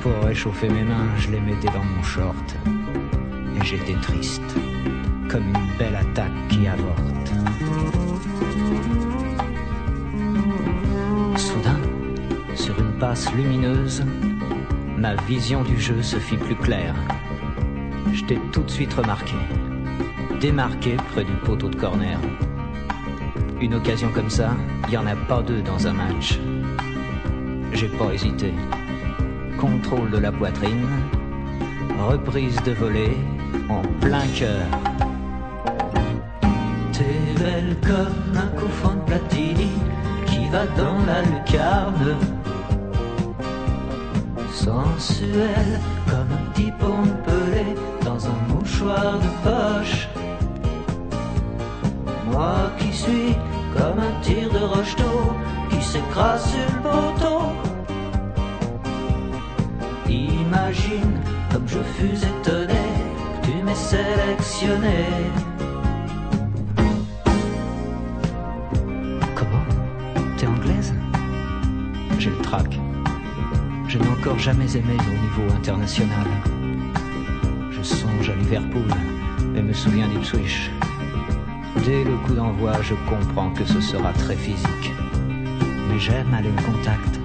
Pour 0.00 0.12
réchauffer 0.22 0.68
mes 0.68 0.84
mains, 0.84 1.08
je 1.18 1.30
les 1.32 1.40
mettais 1.40 1.72
dans 1.72 1.82
mon 1.82 2.02
short. 2.04 2.54
Et 3.56 3.64
j'étais 3.64 3.98
triste, 4.00 4.54
comme 5.28 5.48
une 5.48 5.76
belle 5.76 5.96
attaque 5.96 6.38
qui 6.50 6.68
avorte. 6.68 7.32
Soudain, 11.36 11.80
sur 12.54 12.78
une 12.78 12.92
passe 13.00 13.32
lumineuse, 13.34 14.04
ma 14.96 15.14
vision 15.26 15.62
du 15.62 15.80
jeu 15.80 16.02
se 16.02 16.16
fit 16.16 16.36
plus 16.36 16.56
claire. 16.56 16.94
Je 18.12 18.24
t'ai 18.24 18.38
tout 18.52 18.62
de 18.62 18.70
suite 18.70 18.94
remarqué, 18.94 19.34
démarqué 20.40 20.96
près 21.12 21.24
du 21.24 21.32
poteau 21.44 21.68
de 21.68 21.76
corner. 21.76 22.18
Une 23.60 23.74
occasion 23.74 24.10
comme 24.12 24.30
ça, 24.30 24.50
il 24.84 24.90
n'y 24.90 24.96
en 24.96 25.06
a 25.06 25.16
pas 25.16 25.42
deux 25.42 25.62
dans 25.62 25.86
un 25.86 25.92
match. 25.92 26.38
J'ai 27.72 27.88
pas 27.88 28.12
hésité. 28.12 28.52
Contrôle 29.58 30.10
de 30.10 30.18
la 30.18 30.30
poitrine, 30.30 30.86
reprise 31.98 32.60
de 32.62 32.72
volée 32.72 33.16
en 33.68 33.82
plein 34.00 34.26
cœur. 34.28 34.66
T'es 36.92 37.42
belle 37.42 37.76
comme 37.82 38.36
un 38.36 38.46
coup 38.58 38.66
de 38.66 40.26
qui 40.26 40.48
va 40.50 40.66
dans 40.76 40.98
la 41.06 41.22
lucarne. 41.22 42.33
Sensuelle 44.64 45.78
comme 46.08 46.32
un 46.32 46.50
petit 46.52 46.72
pelé 46.72 47.66
dans 48.02 48.26
un 48.26 48.38
mouchoir 48.48 49.18
de 49.18 49.30
poche. 49.44 50.08
Moi 52.32 52.70
qui 52.78 52.90
suis 52.90 53.36
comme 53.76 53.98
un 53.98 54.20
tir 54.22 54.50
de 54.50 54.64
rocheteau 54.64 55.34
qui 55.68 55.82
s'écrase 55.82 56.46
sur 56.50 56.66
le 56.72 56.80
poteau. 56.82 57.42
Imagine 60.08 61.20
comme 61.52 61.68
je 61.68 61.80
fus 61.80 62.24
étonné 62.32 62.86
que 63.42 63.46
tu 63.46 63.62
m'aies 63.62 63.74
sélectionné. 63.74 65.04
Jamais 74.38 74.76
aimé 74.76 74.96
au 75.08 75.42
niveau 75.42 75.54
international. 75.54 76.26
Je 77.70 77.82
songe 77.82 78.30
à 78.30 78.34
Liverpool 78.34 78.88
et 79.56 79.62
me 79.62 79.72
souviens 79.72 80.08
d'Ipswich. 80.08 80.70
Dès 81.84 82.04
le 82.04 82.16
coup 82.24 82.34
d'envoi, 82.34 82.72
je 82.82 82.94
comprends 83.08 83.50
que 83.50 83.64
ce 83.64 83.80
sera 83.80 84.12
très 84.12 84.36
physique. 84.36 84.92
Mais 85.88 85.98
j'aime 85.98 86.32
aller 86.34 86.48
au 86.48 86.62
contact. 86.62 87.20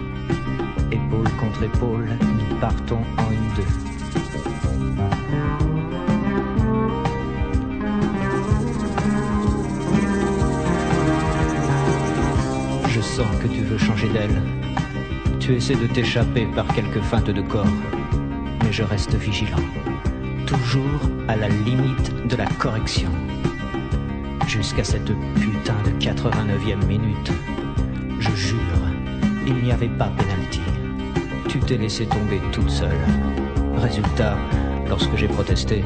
Épaule 0.91 1.29
contre 1.39 1.63
épaule, 1.63 2.09
nous 2.21 2.55
partons 2.59 3.01
en 3.17 3.31
une 3.31 3.49
deux. 3.55 3.63
Je 12.89 13.01
sens 13.01 13.27
que 13.41 13.47
tu 13.47 13.61
veux 13.61 13.77
changer 13.77 14.09
d'elle. 14.09 14.68
Tu 15.49 15.55
essaies 15.55 15.73
de 15.73 15.87
t'échapper 15.87 16.45
par 16.45 16.67
quelques 16.75 17.01
feintes 17.01 17.31
de 17.31 17.41
corps. 17.41 17.65
Mais 18.63 18.71
je 18.71 18.83
reste 18.83 19.15
vigilant. 19.15 19.57
Toujours 20.45 21.01
à 21.27 21.35
la 21.35 21.49
limite 21.49 22.27
de 22.27 22.35
la 22.35 22.45
correction. 22.45 23.09
Jusqu'à 24.45 24.83
cette 24.83 25.11
putain 25.41 25.73
de 25.85 25.89
89e 25.99 26.85
minute. 26.85 27.31
Je 28.19 28.29
jure, 28.35 28.59
il 29.47 29.55
n'y 29.55 29.71
avait 29.71 29.87
pas 29.87 30.11
pénalty. 30.15 30.61
Tu 31.47 31.57
t'es 31.57 31.77
laissé 31.77 32.05
tomber 32.05 32.39
toute 32.51 32.69
seule. 32.69 32.99
Résultat, 33.75 34.37
lorsque 34.87 35.15
j'ai 35.15 35.27
protesté, 35.27 35.83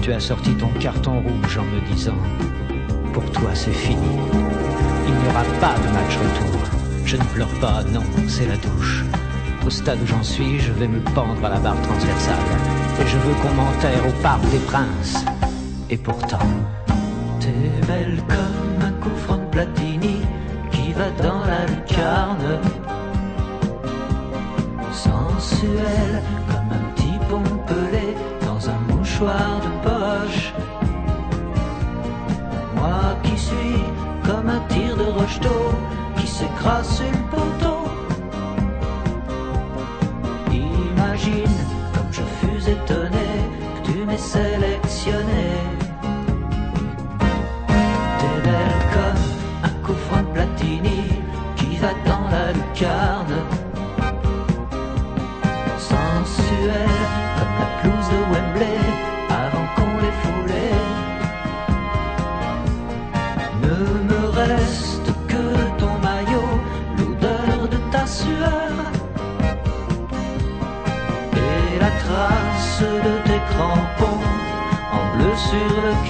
tu 0.00 0.12
as 0.12 0.20
sorti 0.20 0.54
ton 0.54 0.68
carton 0.78 1.22
rouge 1.22 1.58
en 1.58 1.64
me 1.64 1.80
disant 1.92 2.18
Pour 3.12 3.28
toi, 3.32 3.50
c'est 3.52 3.72
fini. 3.72 4.16
Il 5.08 5.12
n'y 5.12 5.28
aura 5.28 5.42
pas 5.60 5.74
de 5.74 5.92
match 5.92 6.16
retour. 6.18 6.81
Je 7.04 7.16
ne 7.16 7.24
pleure 7.24 7.60
pas, 7.60 7.82
non, 7.92 8.02
c'est 8.28 8.46
la 8.46 8.56
douche. 8.56 9.04
Au 9.66 9.70
stade 9.70 10.00
où 10.02 10.06
j'en 10.06 10.22
suis, 10.22 10.58
je 10.60 10.72
vais 10.72 10.88
me 10.88 11.00
pendre 11.14 11.44
à 11.44 11.48
la 11.50 11.58
barre 11.58 11.80
transversale. 11.82 12.36
Et 13.00 13.06
je 13.06 13.16
veux 13.18 13.34
qu'on 13.34 13.54
m'enterre 13.54 14.06
au 14.06 14.22
parc 14.22 14.40
des 14.50 14.58
princes. 14.58 15.24
Et 15.90 15.96
pourtant, 15.96 16.38
t'es 17.40 17.86
belle 17.86 18.22
comme 18.28 18.86
un 18.86 18.92
coup 19.02 19.14
franc 19.24 19.38
de 19.38 19.44
Platini 19.46 20.20
qui 20.70 20.92
va 20.92 21.10
dans 21.22 21.44
la 21.44 21.66
lucarne. 21.66 22.58
Sensuelle 24.92 26.22
comme 26.48 26.72
un 26.72 26.92
petit 26.94 27.18
pompelé 27.28 28.16
dans 28.46 28.70
un 28.70 28.78
mouchoir 28.88 29.60
de 29.60 29.88
poche. 29.88 30.52
Moi 32.74 33.16
qui 33.22 33.38
suis 33.38 33.84
comme 34.24 34.48
un 34.48 34.60
tir 34.68 34.96
de 34.96 35.04
rocheteau 35.04 35.72
s'écrase 36.32 36.96
sur 36.96 37.10
le 37.16 37.22
poteau. 37.32 37.80
Imagine 40.50 41.58
comme 41.94 42.12
je 42.18 42.24
fus 42.38 42.70
étonné 42.76 43.28
que 43.74 43.80
tu 43.86 43.98
m'aies 44.06 44.26
sélectionné. 44.34 45.44
T'es 48.18 48.36
belle 48.44 48.82
comme 48.94 49.24
un 49.68 49.74
coup 49.84 49.98
franc 50.06 50.24
Platini 50.32 51.00
qui 51.56 51.76
va 51.76 51.92
dans 52.06 52.26
la 52.34 52.52
lucarne. 52.52 53.11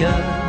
Et 0.01 0.42